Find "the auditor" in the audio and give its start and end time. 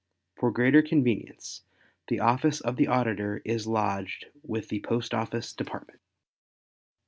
2.75-3.39